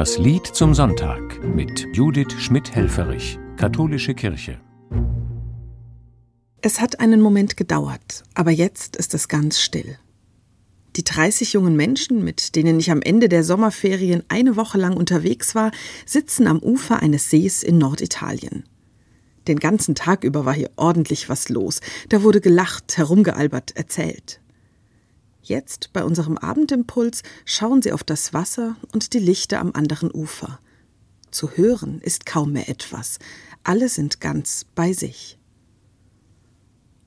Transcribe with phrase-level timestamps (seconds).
[0.00, 4.58] Das Lied zum Sonntag mit Judith Schmidt-Helferich, Katholische Kirche.
[6.62, 9.98] Es hat einen Moment gedauert, aber jetzt ist es ganz still.
[10.96, 15.54] Die 30 jungen Menschen, mit denen ich am Ende der Sommerferien eine Woche lang unterwegs
[15.54, 15.70] war,
[16.06, 18.64] sitzen am Ufer eines Sees in Norditalien.
[19.48, 21.80] Den ganzen Tag über war hier ordentlich was los.
[22.08, 24.40] Da wurde gelacht, herumgealbert, erzählt.
[25.42, 30.60] Jetzt, bei unserem Abendimpuls, schauen sie auf das Wasser und die Lichter am anderen Ufer.
[31.30, 33.18] Zu hören ist kaum mehr etwas.
[33.64, 35.38] Alle sind ganz bei sich.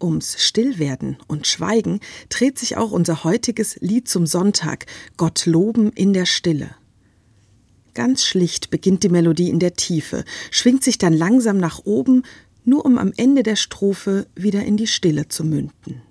[0.01, 1.99] Ums Stillwerden und Schweigen
[2.29, 6.75] dreht sich auch unser heutiges Lied zum Sonntag, Gott loben in der Stille.
[7.93, 12.23] Ganz schlicht beginnt die Melodie in der Tiefe, schwingt sich dann langsam nach oben,
[12.65, 16.01] nur um am Ende der Strophe wieder in die Stille zu münden.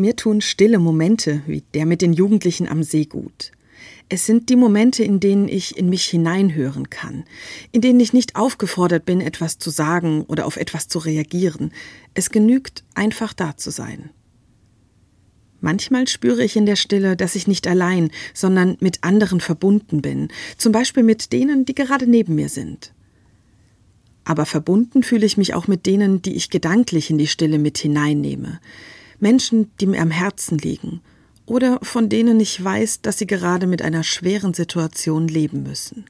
[0.00, 3.52] Mir tun stille Momente wie der mit den Jugendlichen am See gut.
[4.08, 7.24] Es sind die Momente, in denen ich in mich hineinhören kann,
[7.70, 11.70] in denen ich nicht aufgefordert bin, etwas zu sagen oder auf etwas zu reagieren.
[12.14, 14.08] Es genügt, einfach da zu sein.
[15.60, 20.28] Manchmal spüre ich in der Stille, dass ich nicht allein, sondern mit anderen verbunden bin,
[20.56, 22.94] zum Beispiel mit denen, die gerade neben mir sind.
[24.24, 27.76] Aber verbunden fühle ich mich auch mit denen, die ich gedanklich in die Stille mit
[27.76, 28.60] hineinnehme,
[29.20, 31.00] Menschen, die mir am Herzen liegen
[31.46, 36.04] oder von denen ich weiß, dass sie gerade mit einer schweren Situation leben müssen.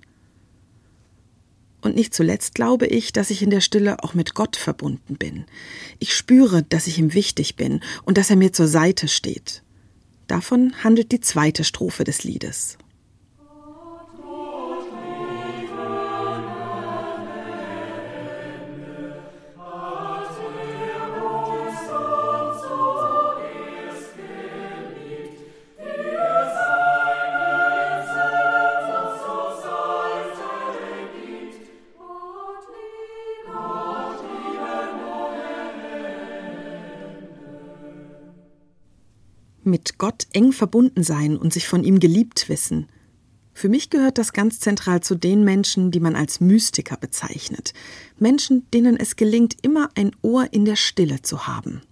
[1.80, 5.46] Und nicht zuletzt glaube ich, dass ich in der Stille auch mit Gott verbunden bin.
[5.98, 9.62] Ich spüre, dass ich ihm wichtig bin und dass er mir zur Seite steht.
[10.26, 12.76] Davon handelt die zweite Strophe des Liedes.
[39.64, 42.88] Mit Gott eng verbunden sein und sich von ihm geliebt wissen.
[43.52, 47.74] Für mich gehört das ganz zentral zu den Menschen, die man als Mystiker bezeichnet.
[48.18, 51.82] Menschen, denen es gelingt, immer ein Ohr in der Stille zu haben.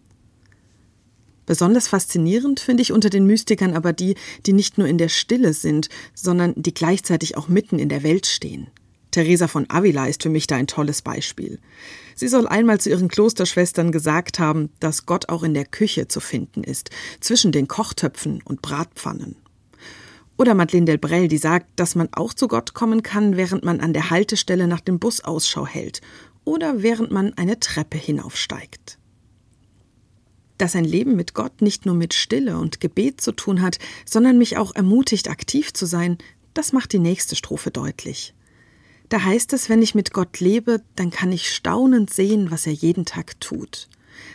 [1.45, 5.55] Besonders faszinierend finde ich unter den Mystikern aber die, die nicht nur in der Stille
[5.55, 8.69] sind, sondern die gleichzeitig auch mitten in der Welt stehen.
[9.11, 11.59] Teresa von Avila ist für mich da ein tolles Beispiel.
[12.15, 16.21] Sie soll einmal zu ihren Klosterschwestern gesagt haben, dass Gott auch in der Küche zu
[16.21, 19.37] finden ist, zwischen den Kochtöpfen und Bratpfannen.
[20.37, 23.93] Oder Madeleine Delbrel, die sagt, dass man auch zu Gott kommen kann, während man an
[23.93, 26.01] der Haltestelle nach dem Bus Ausschau hält
[26.45, 28.99] oder während man eine Treppe hinaufsteigt.
[30.57, 34.39] Dass ein Leben mit Gott nicht nur mit Stille und Gebet zu tun hat, sondern
[34.39, 36.19] mich auch ermutigt, aktiv zu sein,
[36.55, 38.35] das macht die nächste Strophe deutlich.
[39.09, 42.73] Da heißt es, wenn ich mit Gott lebe, dann kann ich staunend sehen, was er
[42.73, 43.89] jeden Tag tut.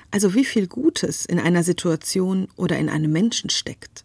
[0.10, 4.04] Also wie viel Gutes in einer Situation oder in einem Menschen steckt.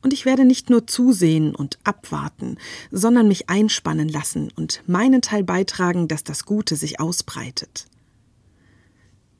[0.00, 2.56] Und ich werde nicht nur zusehen und abwarten,
[2.90, 7.86] sondern mich einspannen lassen und meinen Teil beitragen, dass das Gute sich ausbreitet.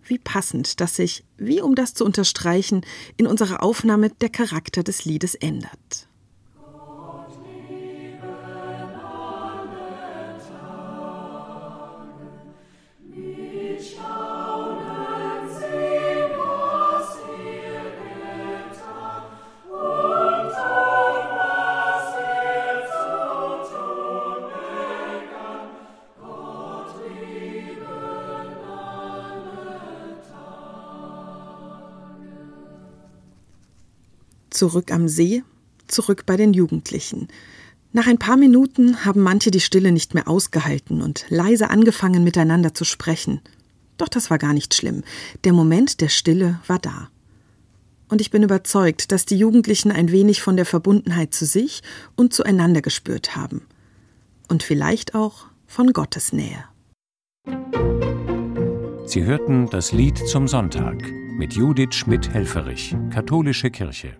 [0.04, 2.82] Wie passend, dass sich, wie um das zu unterstreichen,
[3.16, 6.07] in unserer Aufnahme der Charakter des Liedes ändert.
[34.58, 35.44] Zurück am See,
[35.86, 37.28] zurück bei den Jugendlichen.
[37.92, 42.74] Nach ein paar Minuten haben manche die Stille nicht mehr ausgehalten und leise angefangen miteinander
[42.74, 43.40] zu sprechen.
[43.98, 45.04] Doch das war gar nicht schlimm.
[45.44, 47.08] Der Moment der Stille war da.
[48.08, 51.84] Und ich bin überzeugt, dass die Jugendlichen ein wenig von der Verbundenheit zu sich
[52.16, 53.62] und zueinander gespürt haben.
[54.48, 56.64] Und vielleicht auch von Gottes Nähe.
[59.06, 60.96] Sie hörten das Lied zum Sonntag
[61.38, 64.16] mit Judith Schmidt-Helferich, Katholische Kirche.